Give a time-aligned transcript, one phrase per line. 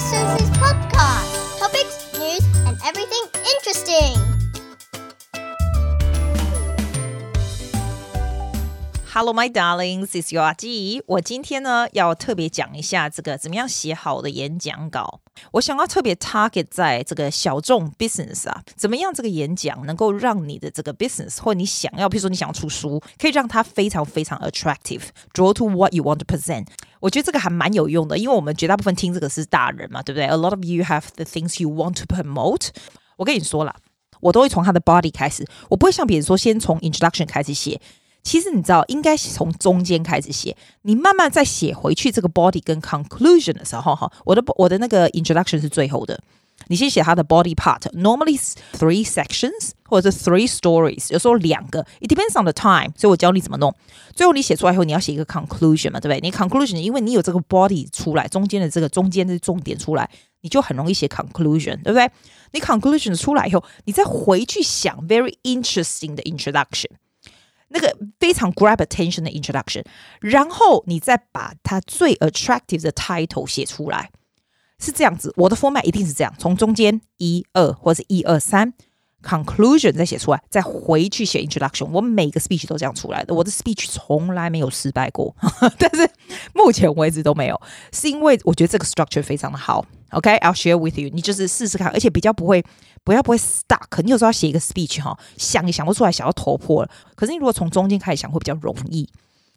[0.00, 0.57] is
[9.20, 11.02] Hello, my darlings, this is your 阿基。
[11.04, 15.18] 我今天呢要特别讲一下这个怎么样写好的演讲稿。
[15.50, 26.68] 我想要特别 target 在这个小众 business 啊，怎么样这个演讲能够让你的这个 business 或你想要，比如说你想要出书，可以让它非常非常 attractive，draw to what you want to present。
[27.00, 32.68] 我觉得这个还蛮有用的，因为我们绝大部分听这个是大人嘛，对不对？A lot of you have the things you want to promote。
[33.16, 33.74] 我跟你说了，
[34.20, 37.80] 我都会从他的 body 开始，我不会像别人说先从 introduction 开始写。
[38.28, 46.20] 其实你知道，应该从中间开始写，你慢慢再写回去这个 body 跟 conclusion 的时候，哈，我的我的那个 introduction 是最后的。
[46.66, 48.38] 你先写它的 body part，normally
[48.74, 52.92] three sections 或者是 three stories，有时候两个，it depends on the time。
[52.98, 53.74] 所以我教你怎么弄。
[54.14, 56.20] 最后你写出来以后，你要写一个 conclusion 嘛，对不对？
[56.20, 60.10] 你 conclusion，因为你有这个 body 出来，中间的这个中间的重点出来，
[60.42, 62.10] 你就很容易写 conclusion，对不对？
[62.52, 66.90] 你 conclusion 出来以后，你再回去想 very interesting 的 introduction。
[67.68, 69.84] 那个非常 grab attention 的 introduction，
[70.20, 74.10] 然后你再把它最 attractive 的 title 写出来，
[74.78, 75.32] 是这样子。
[75.36, 78.72] 我的 format 一定是这样：从中间一二或者一二三
[79.22, 81.86] ，conclusion 再写出来，再回去写 introduction。
[81.92, 85.34] 我每个 speech 都这样出来的，我的 speech 从来没有失败过，
[85.78, 86.10] 但是
[86.54, 87.60] 目前为止都没有，
[87.92, 89.84] 是因为我觉得这个 structure 非常的好。
[90.12, 91.10] OK，I'll share with you。
[91.12, 92.64] 你就是试试看，而且比较不会。
[93.08, 96.90] 不要不会 stuck，你有时候要写一个 speech 哈，想也想不出来，想要头破了。
[97.14, 99.08] 可是你如果从中间开始想，会比较容易。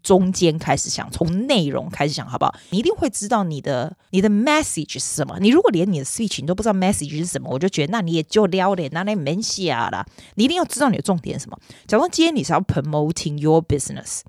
[0.02, 2.55] 中间开始想，从内容开始想，好不好？
[2.69, 5.38] 你一定会知道你的你的 message 是什么。
[5.41, 10.05] 你如果连你的 speech 你都不知道 message 是什么，我就觉得那你也就撩脸，那你没戏了。
[10.36, 11.58] 你一定要知道你的重点是什么。
[11.88, 14.21] 假如今天你是要 promoting your business。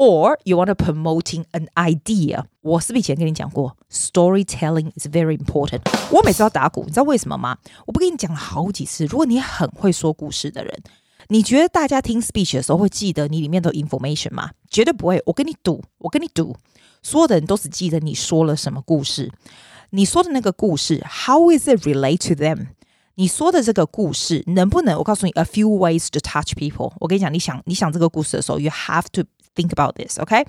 [0.00, 2.44] Or you want to promoting an idea？
[2.62, 5.82] 我是不是以前跟你讲过，storytelling is very important。
[6.10, 7.58] 我每次要打鼓，你知道为什么吗？
[7.84, 9.04] 我不跟你讲了好几次。
[9.04, 10.82] 如果你很会说故事的人，
[11.28, 14.52] 你觉得大家听 speech 的时候会记得你里面的 information 吗？
[14.70, 15.22] 绝对不会。
[15.26, 16.56] 我跟你赌，我跟你赌，
[17.02, 19.30] 所有的人都只记得你说了什么故事。
[19.90, 22.68] 你说的那个故事，How is it relate to them？
[23.16, 24.96] 你说的这个故事能不能？
[24.96, 26.94] 我告诉你，a few ways to touch people。
[27.00, 29.24] 我跟你讲，你想你想这个故事的时候，you have to。
[29.55, 30.45] Think about this, OK？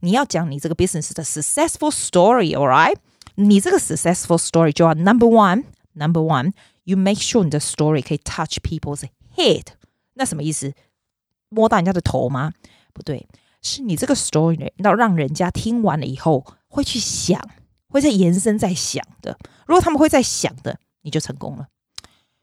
[0.00, 2.96] 你要讲你这个 business 的 successful story, alright？
[3.34, 6.52] 你这个 successful story 就要 number one, number one,
[6.84, 9.04] you make sure 你的 story 可以 touch people's
[9.36, 9.64] head。
[10.14, 10.72] 那什么意思？
[11.50, 12.52] 摸到人家的头吗？
[12.94, 13.28] 不对，
[13.60, 17.38] 是你这个 story 要让人家听完了以后会去想，
[17.88, 19.38] 会再延伸再想的。
[19.66, 21.68] 如果他们会再想的，你就成功了。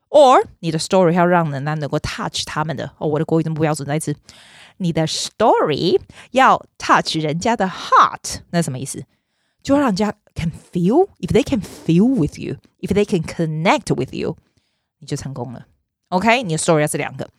[0.10, 2.92] Or 你的 story 要让人家能够 touch 他们的。
[3.00, 4.16] 哦，我的国语这么不标准，再一次。
[4.78, 6.00] 你的 story
[6.32, 9.04] 要 touch 人家的 heart，那什么意思？
[9.62, 14.36] 就让人家 can feel，if they can feel with you，if they can connect with you，
[15.00, 15.68] 你就成功了。
[16.10, 17.30] OK，你的 story 要是两个，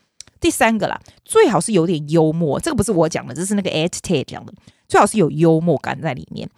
[0.41, 2.59] 第三个啦，最好是有点幽默。
[2.59, 4.53] 这个不是我讲的，这是那个 Ed Tate 讲的，
[4.89, 6.49] 最好是有幽默感在里面。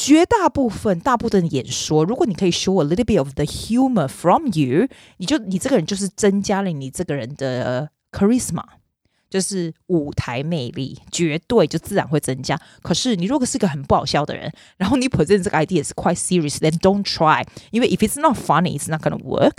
[0.00, 8.62] 绝大部分大部分的演说，如果你可以 show a little bit of the humor from you，你就你这个人就是增加了你这个人的 charisma。
[9.28, 12.58] 就是舞台魅力，绝对就自然会增加。
[12.80, 17.44] 可是你如果是个很不好笑的人，然后你 present 这个 idea 是 quite serious，then don't try。
[17.72, 19.56] 因为 if it's not funny, it's not gonna work。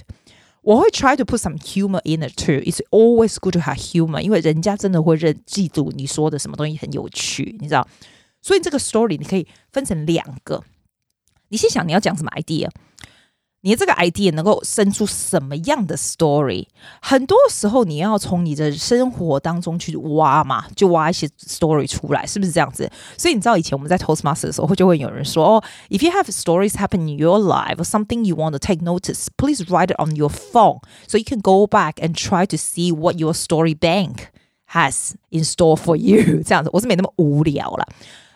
[0.61, 2.61] 我会 try to put some humor in it too.
[2.61, 7.85] It's always good to have humor，因为人家真的会认记住你说的什么东西很有趣，你知道。
[8.41, 10.63] 所以这个 story 你可以分成两个。
[11.49, 12.69] 你先想你要讲什么 idea。
[13.61, 16.67] 你的这个 idea 能够生出什么样的 story？
[17.01, 22.89] 很多时候你要从你的生活当中去挖嘛，就挖一些 story 出来，是不是这样子？
[23.17, 28.81] 所以你知道以前我们在 Toastmaster 的时候，就会有人说：“哦，if you have stories happen in your life or something you want to take
[28.83, 32.55] notice, please write it on your phone so you can go back and try to
[32.55, 34.27] see what your story bank
[34.71, 37.87] has in store for you。”这样子，我是没那么无聊了。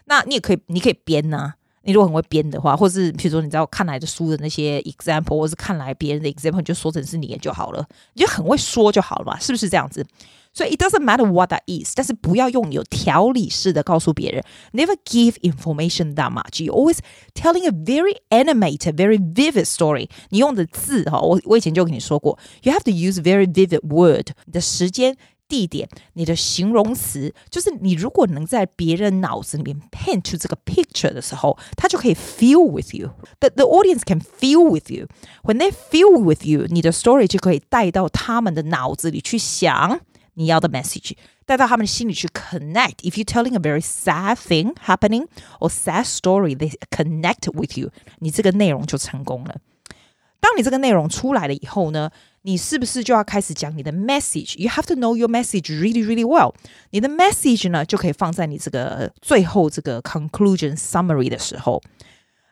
[0.06, 1.53] 那你也可以，你可以编呐、
[1.83, 10.07] 你如果很会编的话，或是比如说你知道看来的书的那些 example，或是看来别人的 example，你就说成是你就好了，你就很会说就好了嘛，是不是这样子？
[10.53, 14.42] 所以 it doesn't matter what that is，但是不要用有条理式的告诉别人
[14.72, 16.65] ，never give information that much。
[16.65, 16.98] You always
[17.34, 20.09] telling a very animated, very vivid story。
[20.30, 24.28] 你用的字哈，我我以前就跟你说过，you have to use very vivid word。
[24.47, 25.16] 你的时间。
[25.47, 35.08] 地点，你的形容词就是你如果能在别人脑子里面 paint 出这个 picture 的时候，他就可以 feel with you。The the audience can feel with you.
[35.43, 39.99] When they feel with you，你的 story 就可以带到他们的脑子里去想
[40.35, 45.28] 你要的 message，带到他们的心里去 connect。If you're telling a very sad thing happening
[45.59, 49.58] or sad story，they connect with you，你这个内容就成功了。
[50.41, 52.10] 当你这个内容出来了以后呢，
[52.42, 56.54] 你是不是就要开始讲你的 message？You have to know your message really, really well。
[56.91, 61.83] 你的 message 呢，就可以放在你这个最后这个 conclusion summary 的时候。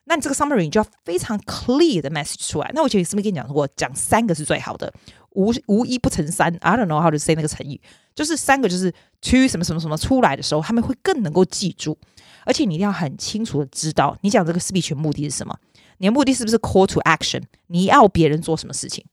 [0.06, 2.70] 那你这个 summary 你就要非常 clear 的 message 出来。
[2.75, 4.92] 那我前面是不是跟你讲过，讲三个是最好的，
[5.30, 6.54] 无无一不成三。
[6.60, 7.80] I don't know how to say 那个成语，
[8.14, 8.92] 就是三个就是
[9.22, 11.96] two 什么什么什么出来的时候，他们会更能够记住。
[12.44, 15.56] 而且你一定要很清楚的知道，你讲这个 speech 的目的是什么？
[15.97, 17.44] 你的目的是不是 call to action？
[17.68, 19.03] 你要别人做什么事情？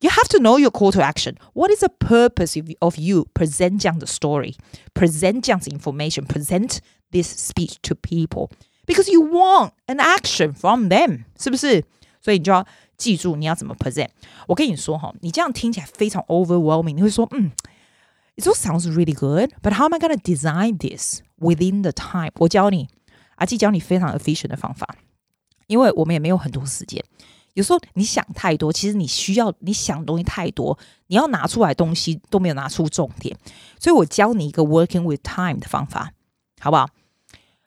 [0.00, 1.36] You have to know your call to action.
[1.52, 6.78] What is the purpose of you present 这样的 story，present 这样子 information，present
[7.10, 11.84] this speech to people？Because you want an action from them，是不是？
[12.22, 12.66] 所以你就要
[12.96, 14.08] 记住你要怎么 present。
[14.46, 16.94] 我跟你说哈，你这样听起来非常 overwhelming。
[16.94, 17.50] 你会说，嗯，
[18.36, 22.32] it all sounds really good，but how am I gonna design this within the time？
[22.36, 22.88] 我教你，
[23.36, 24.96] 阿季教你非常 efficient 的方法，
[25.67, 27.03] 因为我们也没有很多时间。
[27.53, 30.77] 有时候你想太多，其实你需要你想东西太多，
[31.07, 33.37] 你要拿出来东西都没有拿出重点。
[33.79, 36.11] 所以我教你一个 working with time 的方法，
[36.59, 36.89] 好不好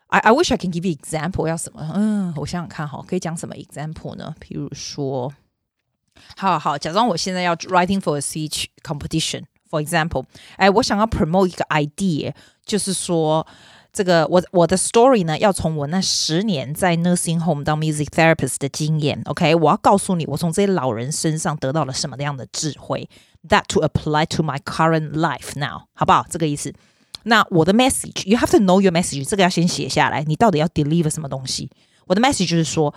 [0.09, 1.91] ？I I wish I can give you example 要什么？
[1.95, 4.35] 嗯，我想想看哈，可以讲什么 example 呢？
[4.39, 5.33] 比如说，
[6.37, 9.45] 好好假装我现在要 writing for a speech competition。
[9.71, 10.25] For example，
[10.57, 12.35] 哎，我想要 promote 一个 idea，
[12.65, 13.47] 就是说
[13.98, 23.08] 这个我我的 story 呢，要从我那十年在 nursing home 当 music therapist 的经验，OK，我要告诉你，我从这些老人身上得到了什么样的智慧，
[23.48, 26.26] that to apply to my current life now，好不好？
[26.30, 26.74] 这个意思。
[27.26, 30.24] 那我的 message，you have to know your message，这个要先写下来。
[30.24, 31.70] 你到底要 deliver 什么东西？
[32.08, 32.94] 我的 message 就是说，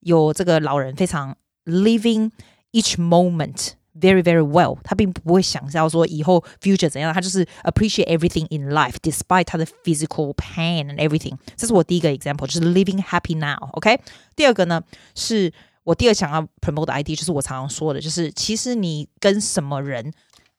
[0.00, 2.30] 有这个老人非常 living
[2.72, 3.70] each moment
[4.00, 11.36] very very well，他并不会想到说以后 future 怎样，他就是 appreciate everything in life despite 他的 physical pain and everything。
[11.56, 14.00] 这是我第一个 example，就是 living happy now。OK，
[14.36, 14.82] 第二个呢，
[15.14, 15.52] 是
[15.84, 20.12] 我第二想要 promote 的 idea，就是我常常说的，就是其实你跟什么人。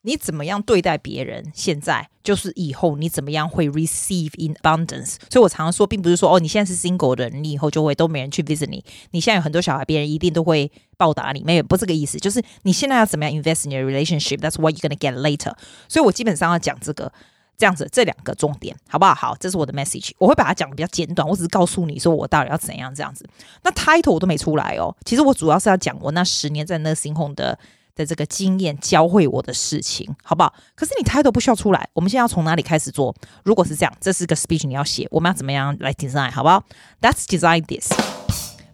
[0.07, 1.51] 你怎么样对待别人？
[1.53, 5.17] 现在就是以后你怎么样会 receive in abundance？
[5.29, 8.85] 所以我常常说，并不是说哦，你现在是 single 的人，你以后就会都没人去 visit 你。
[9.11, 11.43] 你现在有很多小孩，别人一定都会报答你。
[11.43, 15.53] 没有，不是这个意思，就是你现在要怎么样 invest in your relationship？That's what you gonna get later。
[15.89, 17.13] 所以我基本上要讲这个
[17.59, 19.13] 这样子这两个重点，好不好？
[19.13, 20.13] 好，这是我的 message。
[20.19, 23.29] 我会把它讲的比较简短，我只是告诉你说我到底要怎样这样子。
[23.65, 24.95] 那 title 我都没出来哦。
[25.05, 27.59] 其实我主要是要讲我那十年在 nursing home 的。
[27.97, 30.55] 的这个经验教会我的事情，好不好？
[30.77, 33.13] 可是你 title 不需要出来，我们现在要从哪里开始做？
[33.43, 36.63] 如果是这样，这是个 speech 你要写，我们要怎么样来 design，好不好
[37.01, 37.91] ？That's design this.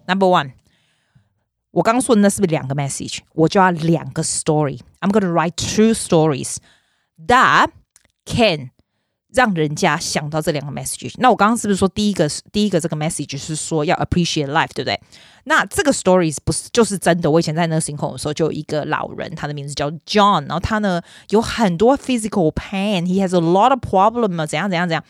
[0.05, 0.51] Number one，
[1.71, 3.19] 我刚说的那是不是两个 message？
[3.33, 4.81] 我就要两个 story。
[4.99, 6.57] I'm gonna write two stories
[7.25, 7.69] that
[8.25, 8.71] can
[9.33, 11.13] 让人家想到这两个 message。
[11.17, 14.99] 那我刚刚是不是说第一个第一个这个 message 是说要 appreciate life，对不对？
[15.45, 17.29] 那这个 stories 不是就是真的？
[17.29, 25.03] 我以前在 nursing home 的时候，就有一个老人，他的名字叫 John，然后他呢有很多 physical pain，he has a lot of problem，怎样怎样怎样。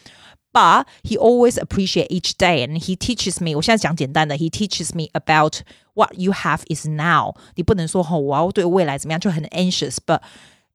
[0.51, 3.55] But he always appreciate each day and he teaches me。
[3.57, 5.61] 我现在讲简单的，he teaches me about
[5.95, 7.33] what you have is now。
[7.55, 10.19] 你不能说吼，我要对未来怎么样就很 anxious，but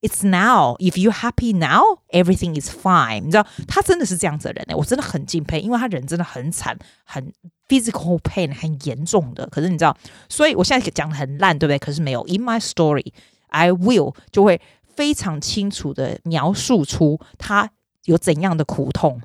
[0.02, 0.76] It's now.
[0.80, 3.22] If you happy now, everything is fine.
[3.22, 7.32] 你知道他真的是这样子的人呢，我真的很敬佩，因为他人真的很惨，很
[7.70, 9.48] physical pain 很严重的。
[9.48, 9.96] 可是你知道，
[10.28, 11.80] 所以我现在讲的很烂，对不对？
[11.80, 13.14] 可是没有，In my story,
[13.48, 14.60] I will 就会
[14.94, 17.70] 非常清楚的描述出他
[18.04, 19.22] 有怎样的苦痛，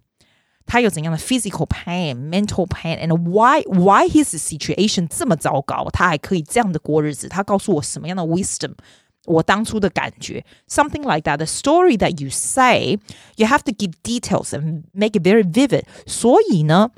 [0.64, 7.28] 他有怎样的 physical pain, mental pain, and why why his situation 这么糟糕，他还可以这样的过日子。
[7.28, 8.74] 他告诉我什么样的 wisdom。
[9.26, 11.36] 我当初的感觉，something like that.
[11.36, 12.98] The story that you say,
[13.36, 15.84] you have to give details and make it very vivid.
[16.06, 16.90] 所以呢，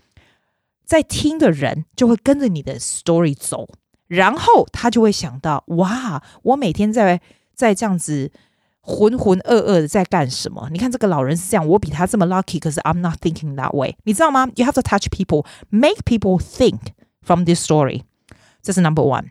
[0.87, 3.69] 在听的人就会跟着你的 story 走，
[4.07, 7.21] 然后他就会想到，哇，我每天在
[7.55, 8.31] 在这样子
[8.81, 10.69] 浑浑噩噩的在干什么？
[10.71, 13.97] 你看这个老人是这样，我比他这么 lucky，可是 I'm not thinking that way。
[14.05, 14.49] 你知道吗？
[14.55, 18.03] You have to touch people, make people think from this story.
[18.63, 19.31] 这是 number one。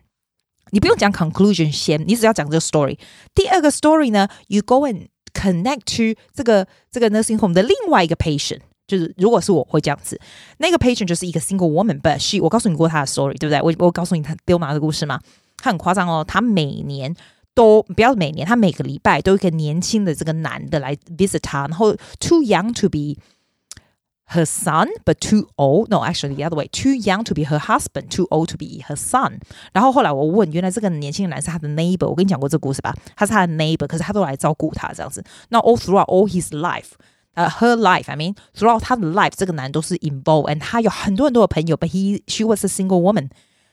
[0.74, 2.98] 你不用讲 conclusion 先，你只要讲这个 story。
[3.32, 10.20] 第二个 story 呢，you go and connect to 这个这个 nursing home 的另外一个 patient，就是如果是我会这样子，
[10.58, 13.62] 那个 patient 就是一个 single woman，but she 我告诉你过她的 story，对不对？
[13.62, 15.20] 我我告诉你她丢马的故事吗？
[15.58, 17.14] 她很夸张哦，她每年
[17.54, 23.16] 都不要每年，她每个礼拜都有一个年轻的这个男的来 visit 她，然后 too young to be。
[24.31, 25.89] Her son, but too old.
[25.89, 26.67] No, actually the other way.
[26.67, 29.39] Too young to be her husband, too old to be her son.
[29.73, 32.07] 然后后来我问，原来这个年轻的男是他的 neighbor。
[32.07, 32.93] 我跟你讲过这个故事吧？
[33.15, 35.23] 他是他的 neighbor，可是他都来照顾他这样子。
[35.49, 36.91] 那 all throughout all his life，
[37.33, 43.29] 呃、uh,，her life，I mean throughout 他的 life，这个男都是 involved，and 他有很多很多的朋友，but he she was a single woman。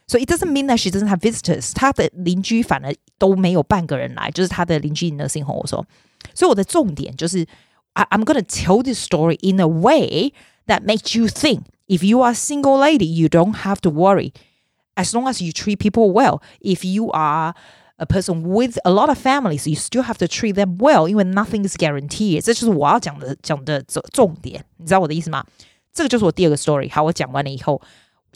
[0.06, 1.72] 所以 it doesn't mean that she doesn't have visitors。
[1.74, 5.60] 他的邻居反而都没有半个人来，就是他的邻居 nursing home。
[5.60, 5.84] 我说，
[6.32, 7.46] 所以我的重点就是
[7.94, 10.32] ，I I'm gonna tell this story in a way
[10.66, 11.64] that makes you think.
[11.88, 14.32] If you are a single lady, you don't have to worry.
[14.96, 16.40] As long as you treat people well.
[16.60, 17.54] If you are
[17.98, 21.66] a person with a lot of families, you still have to treat them well，因为 nothing
[21.66, 22.42] is guaranteed。
[22.42, 25.44] 这就是我要讲的讲的重重点，你知道我的意思吗？
[25.92, 26.90] 这个就是我第二个 story。
[26.92, 27.80] 好，我讲完了以后。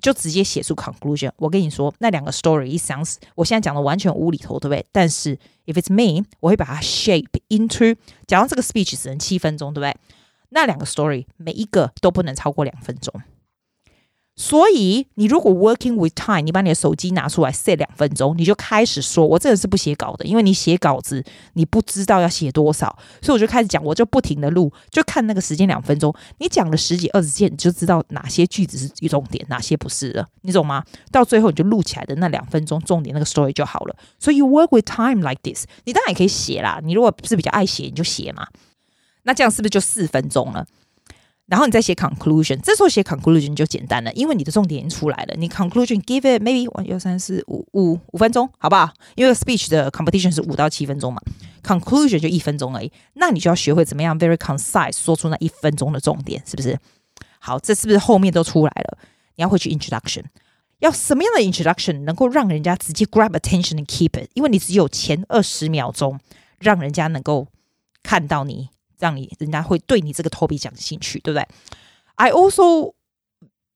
[0.02, 1.32] 就直接写出 conclusion。
[1.38, 4.86] 我跟你说，那两个 story 一想死，我现在讲的完全无厘头，对不对？
[4.92, 7.96] 但是 if it's me，我会把它 shape into。
[8.28, 9.96] 假如这个 speech 只能七分钟，对不对？
[10.50, 13.14] 那两个 story 每一个都不能超过两分钟。
[14.38, 19.26] 所以，你如果 working with time，你把你的手机拿出来 set 两分钟，你就开始说。
[19.26, 21.24] 我这个是不写稿的，因为你写稿子，
[21.54, 26.14] 你不知道要写多少，所以我就开始讲，我就不停的录，就看那个时间两分钟。
[26.40, 30.84] 你讲了十几二十件，你就知道哪些句子是重点，哪些不是了，你懂吗？
[31.12, 33.96] 到最后你就录起来的那两分钟重点那个 story 就好了。
[34.20, 36.82] 所以 you work with time like this，你当然也可以写啦。
[36.84, 38.46] 你如果是比较爱写，你就写嘛。
[39.24, 40.68] 那这样是不是就四分钟了？
[41.48, 45.36] 然后你再写 conclusion，这时候写 conclusion 就简单了，因为你的重点已经出来了。
[45.38, 48.92] 你 conclusion give it maybe 一二三四五五五分钟，好不好？
[49.14, 51.22] 因为 speech 的 competition 是五到七分钟嘛
[51.64, 52.92] ，conclusion 就一分钟而已。
[53.14, 56.80] 那你就要学会怎么样 very concise 说出那一分钟的重点，是不是？
[57.38, 58.98] 好，这是不是后面都出来了？
[59.36, 60.24] 你要回去 introduction，
[60.80, 64.32] 要什么样的 introduction 能够让人家直接 grab attention and keep it？
[64.34, 66.20] 因为你只有前二十秒钟，
[66.58, 67.48] 让人家能够
[68.02, 68.70] 看到你。
[68.99, 71.47] 让你人家会对你这个 topic 讲兴趣，对不对？
[72.17, 72.93] I also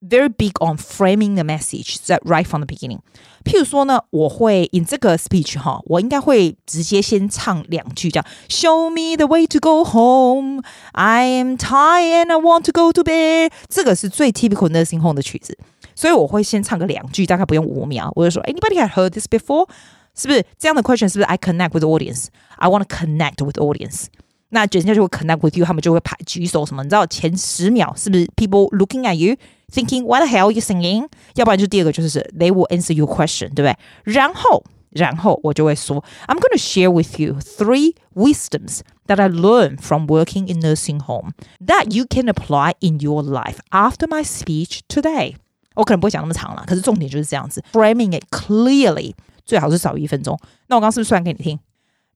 [0.07, 3.01] very big on framing the message that right from the beginning。
[3.43, 10.63] 譬如说呢，我会 in 这个 speech 哈，我应该会直接先唱两句，这样 Show me the way to go home.
[10.93, 13.51] I am tired and I want to go to bed。
[13.69, 15.57] 这个是最 typical nursing home 的曲子，
[15.95, 18.13] 所以我会先唱个两句，大概不用五秒。
[18.15, 19.69] 我就说，Anybody have heard this before？
[20.15, 21.09] 是不是这样的 question？
[21.09, 24.07] 是不是 I connect with the audience？I want to connect with the audience。
[24.51, 26.83] 那人家就会 connect with you，他们就会排举手什么？
[26.85, 29.37] 你知道前十秒是不是 people looking at you
[29.73, 31.09] thinking what the hell are you singing？
[31.35, 33.77] 要不然就第二个就是 they will answer your question，对不对？
[34.05, 41.01] 然后，然后我就会说 I'm going to share with you three wisdoms that I learned from working in nursing
[41.01, 41.33] home
[41.67, 45.35] that you can apply in your life after my speech today。
[45.75, 50.39] 我可能不会讲那么长了，可是重点就是这样子，framing it clearly，最好是少于一分钟。
[50.69, 51.59] 那我刚刚是不是算给你听？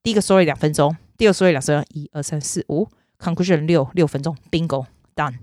[0.04, 0.97] 第一个 story 两分钟。
[1.16, 5.35] 第二所以两声，一二三四五，conclusion 六六分钟，bingo done，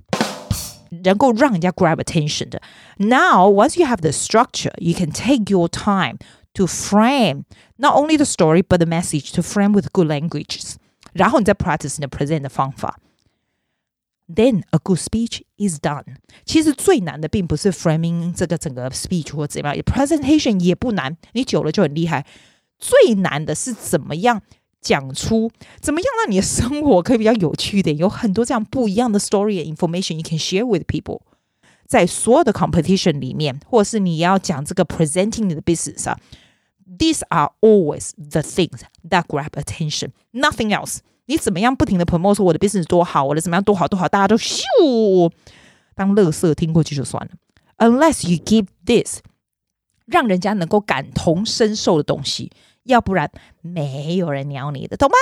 [1.04, 2.62] 能够让人家 grab attention 的。
[2.98, 6.18] Now once you have the structure, you can take your time
[6.54, 7.44] to frame
[7.76, 10.76] not only the story but the message to frame with good languages。
[11.14, 13.00] 然后你再 practice 你的 present 的方法。
[14.28, 16.16] Then a good speech is done。
[16.46, 22.26] 其实最难的并不是 framing 这个整个 speech 或怎么样，presentation 也不难，你久了就很厉害。
[22.80, 24.42] 最难的是怎么样？
[24.82, 25.50] 讲出
[25.80, 31.22] 怎么样让你的生活可以比较有趣一点，有很多这样不一样的 story and information you can share with people。
[31.88, 36.20] 在所有的 competition 里面，或者是你要讲这个 presenting 你的 business 啊，
[36.98, 40.98] these are always the things that grab attention, nothing else。
[41.28, 44.60] 你怎么样不停的 promote 说我的 business 多好，我的怎么样多好多好，大家都咻
[45.96, 47.32] 当垃圾听过去就算了。
[47.78, 49.22] Unless you give this，
[50.06, 52.52] 让人家能够感同身受的东西。
[52.91, 53.31] 要不然
[53.63, 55.17] 没有人鸟你的，懂吗？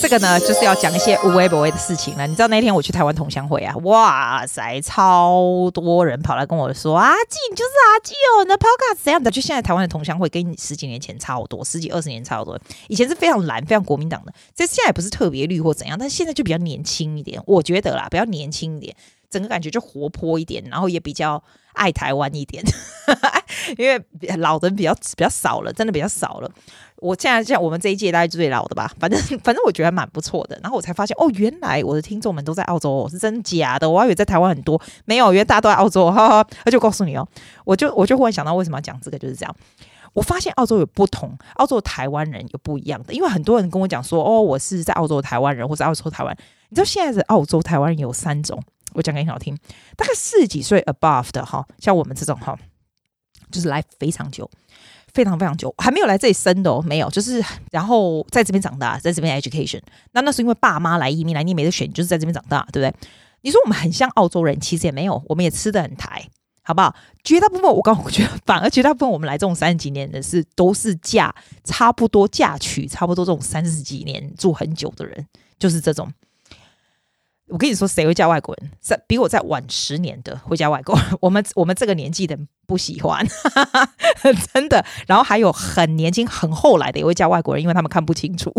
[0.00, 2.26] 这个呢，就是要讲一些无微不微的事情了。
[2.26, 9.30] 你知道那天我去台湾同乡会啊，哇塞，超多人跑来跟我说啊，静就是阿静哦，你的 podcast 怎样的？
[9.30, 12.60] 就现在台湾的同乡会跟你十几年前差不多，十几二十年差不多。
[12.88, 18.94] 以前是非常蓝、非常国民党的，这现在也不是特别绿或怎样，但现在就比较年轻一点，我觉得啦，比较年轻一点，
[19.30, 21.42] 整个感觉就活泼一点，然后也比较。
[21.76, 22.64] 爱台湾一点，
[23.78, 24.02] 因为
[24.38, 26.50] 老人比较比较少了，真的比较少了。
[26.96, 30.58] 我现在像我们这一届大概最老的吧，反正 反正我觉得蛮不错的。
[30.62, 33.88] 然后我才发现哦，原来我的听众们都在澳洲哦，是真假的？
[33.88, 36.10] 我还以为在台湾很多，没有，原来大家都在澳洲。
[36.10, 37.28] 哈哈，而且我告诉你哦，
[37.66, 39.54] 我就我就忽然想到为什么要讲这个，就是这样。
[40.14, 46.34] 我发现澳洲有不同，澳洲台湾人有不一样的，因为很多人跟我讲说哦，我是在澳洲台湾人，或者澳洲台湾。
[46.70, 48.58] 你知道现在的澳洲台湾人有三种。
[48.96, 49.54] 我讲给你好听，
[49.94, 52.58] 大概四十几岁 above 的哈，像我们这种哈，
[53.50, 54.50] 就是来非常久，
[55.12, 59.80] 非常非常久，还没有来这里生的哦，没有，就是然后在这边长大，在这边 education，
[60.12, 63.10] 那那是因为爸妈来移民来，你没得选，就是在这边长大，对不对？
[63.42, 66.26] 你说我们很像澳洲人，其实也没有，我们也吃得很台，
[66.62, 66.96] 好不好？
[67.22, 71.34] 绝大部分我刚我觉得，反而绝大部分我们来这种三十几年的是都是嫁
[71.64, 75.26] 差不多嫁娶差不多这种三十几年住很久的人，
[75.58, 76.10] 就是这种。
[77.48, 78.70] 我跟你说，谁会嫁外国人？
[78.80, 81.04] 在比我再晚十年的会嫁外国人。
[81.22, 82.36] 我们我们这个年纪的
[82.66, 83.24] 不喜欢，
[84.52, 84.84] 真的。
[85.06, 88.52] 然后还有很年轻、很后来的也会嫁外国人，因为他们看不清楚，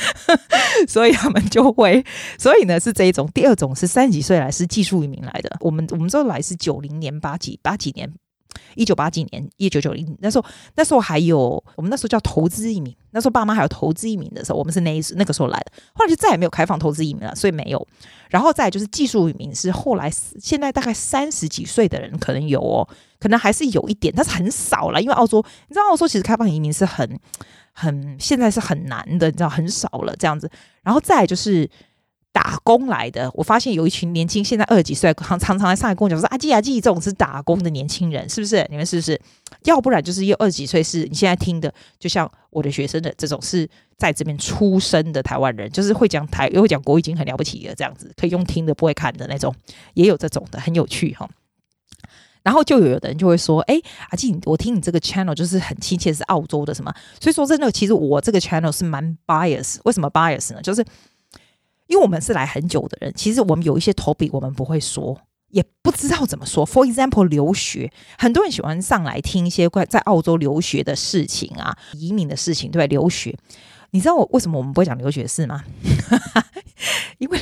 [0.86, 2.04] 所以他们就会。
[2.38, 3.26] 所以呢，是这一种。
[3.32, 5.56] 第二种是三十几岁来是技术移民来的。
[5.60, 8.12] 我们我们这来是九零年八几八几年。
[8.74, 12.94] 一九八几年，一九九零那时候，那时候还有我们那时候叫投资移民。
[13.14, 15.72] 那时候爸妈还有投资移民的时候，我们是那那个时候来的。
[15.92, 17.86] 后来就再也没有开放投资移民了，所以没有。
[18.30, 22.88] 然后再就是技术移民，是后来现在大概三十几岁的人可能有哦，
[23.20, 25.00] 可能还是有一点，但是很少了。
[25.02, 27.20] 因为澳洲，你知道澳洲其实开放移民是很
[27.72, 30.50] 很现在是很难的，你知道很少了这样子。
[30.82, 31.68] 然后再就是。
[32.32, 38.66] 打工来的，我发现有一群年轻，现在二十几岁，常常常来上海跟我讲说：“阿季阿季，这种是打工的年轻人，是不是？
[38.70, 39.20] 你们是不是？
[39.64, 49.54] 要不然就是有二十几岁，是你现在听的，就像我的学生的这种，是在这边出生的台湾人，就是会讲台，又会讲国语，已经很了不起了，这样子可以用听的，不会看的那种，
[49.92, 51.28] 也有这种的，很有趣哈。
[52.42, 56.92] 然后就有的人就会说：“哎，阿季，我听你这个 channel 就是很亲切，是澳洲的什么？
[57.20, 60.62] 所以说真的，其实我这个 channel 是蛮 bias，为什么 bias 呢？
[60.62, 60.82] 就是。”
[61.92, 65.14] 因为我们是来很久的人，其实我们有一些投笔我们不会说，
[65.50, 66.66] 也不知道怎么说。
[66.66, 73.36] For example，留学，很多人喜欢上来听一些关在澳洲留学的事情啊，移民的事情，对，留学。
[73.90, 75.64] 你知道我为什么我们不会讲留学事吗？
[77.20, 77.38] 因为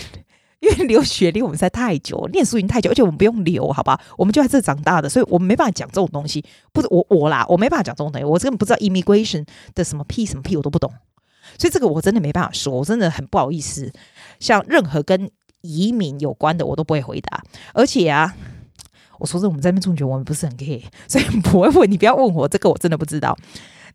[0.59, 4.01] 因为留学离我们实在太久，念书已经太久，而且我们不用留，好吧？
[4.19, 6.45] 我们就在这长大的，所以我们没办法讲这种东西。
[6.73, 10.93] 不是我我啦，我没办法讲这种东西，我根本不知道 immigration 的什么屁什么屁，我都不懂。
[11.59, 13.91] 所以这个我真的没办法说，我真的很不好意思。
[14.41, 15.31] 像任何跟
[15.61, 17.41] 移民有关的，我都不会回答。
[17.73, 18.35] 而且啊，
[19.19, 21.97] 我说这我们在那边中学，我们不是很 gay，所以不会问你。
[21.97, 23.37] 不要问我这个，我真的不知道。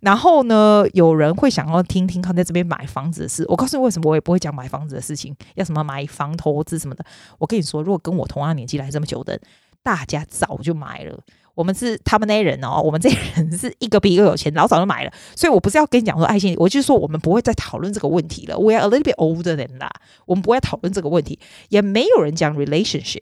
[0.01, 3.43] 然后呢，有人会想要听听看在这边买房子的事。
[3.47, 7.03] 我告诉你为什么我也不会讲买房子的事情，要什么买房投资什么的。
[7.39, 9.39] 我跟你说，如果跟我同样年纪来这么久的，
[9.81, 11.19] 大家早就买了。
[11.55, 15.11] 我们是他们那人哦， 我们这些人是一个比一个有钱，老早就买了。
[15.35, 18.57] 所以我不是要跟你讲说爱心，我就说我们不会再讨论这个问题了。
[18.59, 19.89] We are a little bit older than that，
[20.25, 21.39] 我们不会讨论这个问题，
[21.69, 23.21] 也没有人讲 relationship。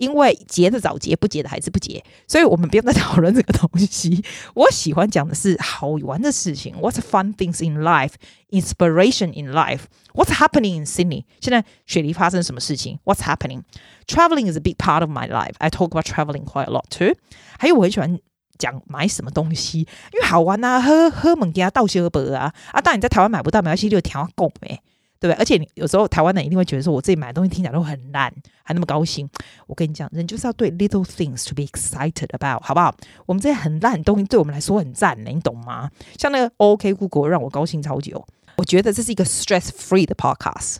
[0.00, 4.24] 因为结的早结，不结的还是不结，所以我们不用再讨论这个东西。
[4.54, 6.74] 我喜欢讲的是好玩的事情。
[6.76, 8.12] What's fun things in life?
[8.48, 9.82] Inspiration in life.
[10.14, 11.24] What's happening in Sydney?
[11.42, 13.62] 现在雪梨发生什么事情？What's happening?
[14.06, 15.54] Traveling is a big part of my life.
[15.58, 17.14] I talk about traveling quite a lot too.
[17.58, 18.18] 还有我很喜欢
[18.56, 19.80] 讲买什么东西，
[20.12, 22.80] 因为好玩啊，喝喝物件倒小杯啊啊！
[22.80, 24.80] 当然你在台湾买不到，没关系，就调够呗。
[25.20, 25.38] 对不对？
[25.38, 29.28] 而且有时候台湾人一定会觉得说，我自己买东西听起来都很烂，还那么高兴。
[29.66, 32.92] 我跟你讲，人就是要对 little things to be excited about，好不好？
[33.26, 35.90] 我们这些很烂的东西对我们来说很赞呢，你懂吗？
[36.18, 38.26] 像那个 OK Google 让我高兴超久。
[38.56, 40.78] 我觉得这是一个 stress free 的 podcast。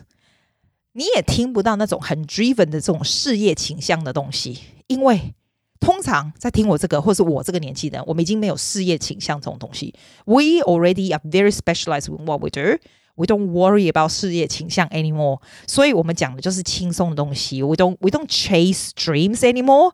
[0.93, 5.33] 你也听不到那种很 driven 的这种事业倾向的东西，因为
[5.79, 9.95] 通常在听我这个，或是我这个年纪的人，我们已经没有事业倾向这种东西。
[10.25, 12.77] We already are very specialized in what we do.
[13.16, 17.62] We don't worry about 事业倾向 anymore，所以我们讲的就是轻松的东西。
[17.62, 19.92] We don't we don't chase dreams anymore.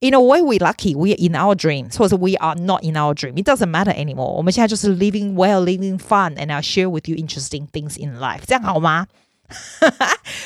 [0.00, 3.12] In a way, we lucky we are in our dreams，或者 we are not in our
[3.14, 3.34] dream.
[3.36, 4.32] It doesn't matter anymore.
[4.32, 8.40] 我们现在就是 living well, living fun, and I'll share with you interesting things in life。
[8.46, 9.06] 这样好吗？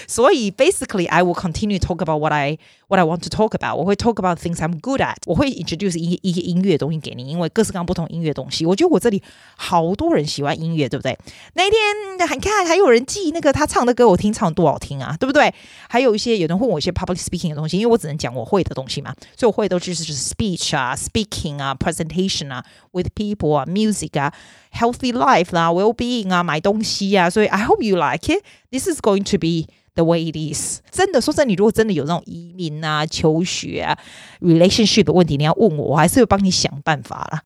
[0.07, 2.57] 所以 basically, I will continue talk about what I
[2.87, 3.77] what I want to talk about。
[3.77, 5.17] 我会 talk about things I'm good at。
[5.25, 8.65] 我会 introduce 一一些音乐的东西给你，因为各式各样不同音乐东西。
[8.65, 9.21] 我觉得我这里
[9.55, 11.17] 好多人喜欢音乐，对不对？
[11.53, 15.53] 那一天还看还有人记那个他唱的歌，我听唱多好听啊，对不对？
[15.87, 24.33] 还有一些有人问我一些 public speaking 的东西，因为我只能讲我会的东西嘛，所以我会的就是就是 speech 啊，speaking 啊，presentation 啊，with people 啊，music 啊
[24.73, 28.43] ，healthy life 啦，well-being 啊，买东西啊，所以 I hope you like it。
[28.71, 30.79] This is going to be the way it is。
[30.91, 33.97] 真的说真的，你如果真的有那种移民啊、求学啊、
[34.41, 37.41] relationship 的问题，你要问我，我还是会帮你想办法啦。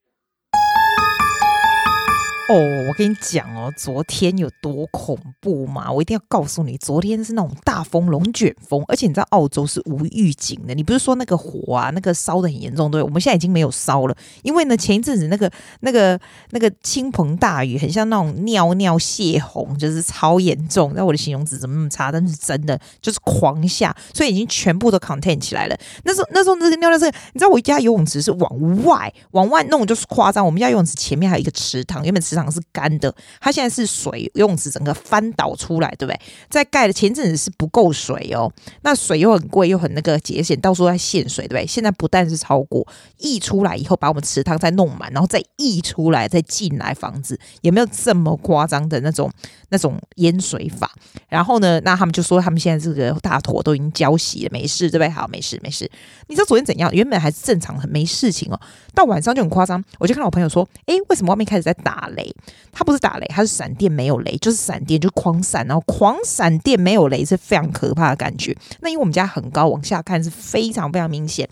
[2.54, 5.92] 哦，我跟你讲哦，昨天有多恐怖嘛？
[5.92, 10.76] 我一定要告诉你，昨天是那种大风龙卷风，而且你知道澳洲是无预警的。
[10.76, 13.02] 你不是说那个火啊，那个烧的很严重，对？
[13.02, 16.20] 我们现在已经没有烧了，因为呢，前一阵子那个那个
[16.52, 20.94] 那个倾盆大雨，很像那种尿尿泄洪，就是超严重。
[20.96, 22.12] 那我的形容词怎么那么差？
[22.12, 25.76] 但是真的就是狂下，所以已经全部都 contain 起来了。
[26.04, 30.46] 那时候那时候那个尿尿是，你知道我家游泳池是往外往外弄，就是夸张。
[30.46, 32.43] 我们家游泳池前面还有一个池塘，原本池塘。
[32.52, 36.20] 是干的，它现在是水用纸整个翻倒出来，对不对？
[36.50, 38.52] 在盖的前阵子是不够水哦，
[38.82, 41.68] 那水又很贵，又很那个节俭，到时候在限水，对不对？
[41.68, 49.32] 现在不但是超过溢出来以后，把我们池塘再弄满，然后再溢出来再进来房子，有没有这么夸张的那种
[49.70, 50.92] 那种淹水法？
[51.30, 55.10] 然后呢，那他们就说他们现在这个大坨都已经浇洗了，没事，对不对？
[55.10, 55.90] 好，没事没事。
[56.28, 56.94] 你知道昨天怎样？
[56.94, 58.60] 原本还是正常，很没事情哦，
[58.94, 59.84] 到晚上就很夸张。
[60.00, 62.23] 我就看到我朋友说：“诶，为什么外面开始在打雷？
[62.24, 62.36] 雷
[62.72, 68.58] 它不是打雷，它是闪电，没有雷，就是闪电，就狂闪，然后狂闪电没有雷，是非常可怕的感觉。
[68.82, 71.48] 那因为我们家很高，往下看是非常非常明显。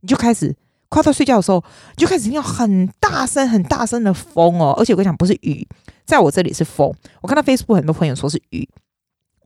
[0.00, 0.54] 你就开始
[0.88, 1.62] 快到睡觉的时候，
[1.96, 5.66] 就开始听到很大声、很大声的风哦，而且我跟你讲，不是雨，
[6.04, 6.94] 在我这里是风。
[7.20, 8.68] 我看到 Facebook 很多朋友说是雨。”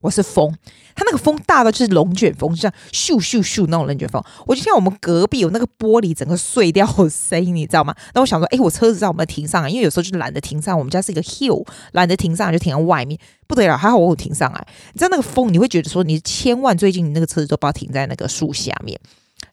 [0.00, 0.50] 我是风，
[0.94, 4.22] 它那个风大到就是龙卷风，就像咻咻咻那种龙卷风。
[4.46, 7.94] 我就像我们隔壁有那个玻璃整个碎掉的声音，你知道吗？
[8.14, 10.78] 那我想说，哎，我车子在我们停上来，因为有时候就懒得停上。
[10.78, 13.76] 我们家是一个 hill，懒得停上来就停在外面，不得了。
[13.76, 14.66] 还好我有停上来。
[14.94, 18.98] 你知道那个风，你会觉得说，你千万最近你那个车子都不要停在那个树下面，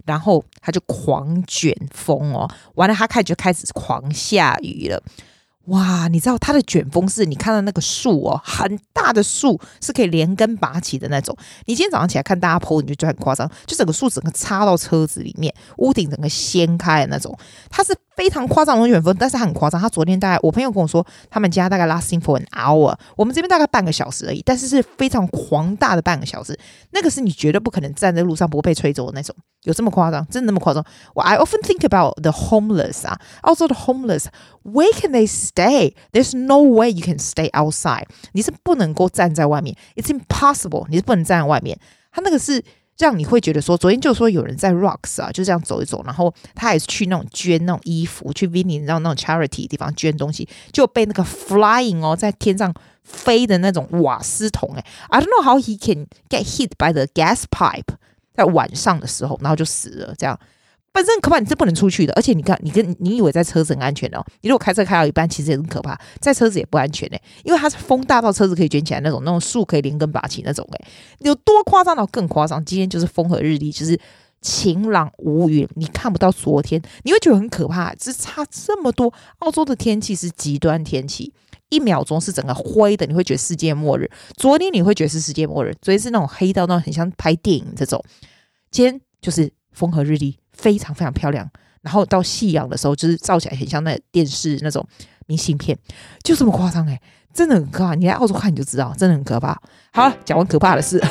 [0.06, 2.50] 然后它就狂卷风哦。
[2.76, 5.04] 完了，它开始就开始狂下雨了。
[5.68, 11.36] 哇，你知道它的卷风是你看到那个树哦，很大的树是可以连根拔起的那种。
[11.66, 17.38] 你今天早上起来看大家 po，你就觉得很夸张，就整个树整个插到车子里面，屋顶整个掀开的那种，
[17.70, 17.96] 它是。
[18.18, 19.80] 非常夸张的卷风，但是很夸张。
[19.80, 26.58] 他昨天大概，我朋友跟我说，他们家大概 lasting for an hour，我们这边大概半个小时而已，但是是非常狂大的半个小时。
[26.92, 30.28] 那个是你绝对不可能站在路上不被吹走的那种，有这么夸张？
[30.30, 30.84] 真的那么夸张？
[31.14, 37.20] 我 I often think about the homeless 啊，澳洲的 homeless，where can they stay？There's no way you can
[37.20, 38.06] stay outside。
[38.32, 40.88] 你是不能够站在外面，It's impossible。
[40.90, 41.80] 你是不能站在外面，
[42.12, 42.64] 他那个是。
[42.98, 56.72] 这样你会觉得说，昨天就说有人在 Rocks 啊，就这样走一走，然后他也是去那种捐那种衣服，去 Vinnie 然后那种 Charity 地方捐东西，就被那个 Flying 哦，在天上飞的那种瓦斯桶哎，I don't know how he can get hit
[56.78, 57.96] by the gas pipe，
[58.34, 60.38] 在晚上的时候，然后就死了这样。
[60.98, 62.14] 反正可怕，你是不能出去的。
[62.14, 70.88] 而且你看，你跟你以为在车子很安全哦，你如果开车开到一半，其实也很可怕，在车子也不安全呢，因为它是风大到车子可以卷起来那种，那种树可以连根拔起那种诶，
[71.20, 72.66] 有多夸张到更夸张。
[72.66, 74.00] 今天就是风和日丽，就是
[74.42, 79.14] 晴朗无云，你看不到昨天，你会觉得很可怕，只差这么多。
[79.38, 81.32] 澳洲的天气是极端天气，
[81.70, 84.10] 一秒钟是整个灰的，你会觉得世界末日。
[84.36, 88.04] 昨天你会觉得是世界末日，昨天是那种黑到那种很像拍电影这种，
[88.72, 90.40] 今天就是风和日丽。
[90.58, 91.50] 非常非常漂亮，
[91.82, 94.86] 然后到夕阳的时候，就是照起来很像那电视那种
[95.28, 95.78] 明信片，
[96.24, 97.00] 就这么夸张哎，
[97.34, 97.96] 真的很可怕。
[97.96, 99.60] 你来澳洲看你就知道，真的很可怕。
[99.94, 101.02] 好了，讲完可怕的事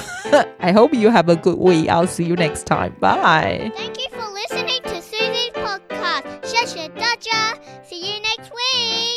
[0.59, 1.87] ，I hope you have a good week.
[1.87, 2.93] I'll see you next time.
[3.01, 3.71] Bye.
[3.75, 6.25] Thank you for listening to Susie's podcast.
[6.43, 7.55] 谢谢大家
[7.89, 9.16] ，See you next week.